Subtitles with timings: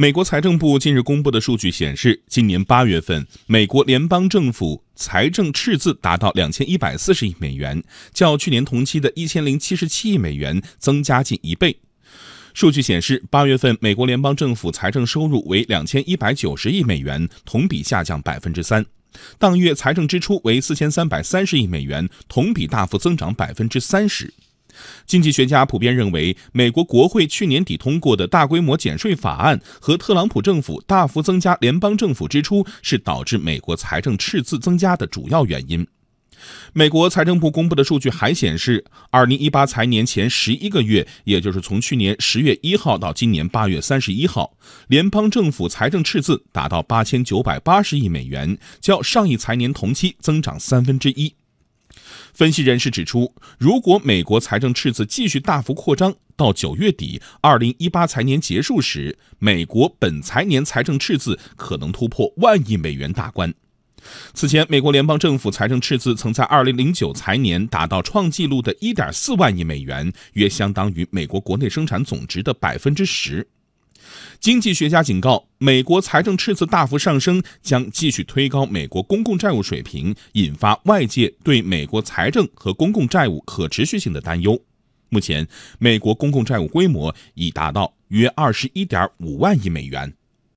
[0.00, 7.84] 美国财政部近日公布的数据显示，今年八月份，美国联邦政府财政赤字达到两千一百四十亿美元，
[8.14, 11.76] 较去年同期的一千零七十七亿美元增加近一倍。
[12.54, 18.82] 数据显示，八月份美国联邦政府财政收入为两千一百九十亿美元，同比下降百分之三；
[19.38, 24.32] 当月财政支出为四千三百三十亿美元，同比大幅增长百分之三十。
[25.06, 35.86] 经济学家普遍认为，美国国会去年底通过的大规模减税法案和特朗普政府大幅增加联邦政府支出，是导致美国财政赤字增加的主要原因。
[36.72, 44.56] 美国财政部公布的数据还显示，二零一八财年前十一个月，也就是从去年十月一号到今年八月三十一号，
[44.88, 51.34] 联邦政府财政赤字达到八千九百八十亿美元，较上一财年同期增长三分之一。
[52.40, 63.52] 分析人士指出，如果美国财政赤字继续大幅扩张，到九月底，二零一八财年结束时，美国本财年财政赤字可能突破万亿美元大关。
[64.32, 73.46] 此前，美国联邦政府财政赤字曾在二零零九财年达到创纪录的一点四万亿美元，约相当于美国国内生产总值的百分之十。
[74.38, 84.60] 经济学家警告，美国财政赤字大幅上升将继续推高美国公共债务水平，引发外界对美国财政和公共债务可持续性的担忧。
[85.08, 85.46] 目前，
[85.78, 90.14] 美国公共债务规模已达到约二十一点五万亿美元。